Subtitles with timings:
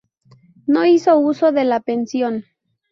[0.65, 2.45] No hizo uso de la pensión.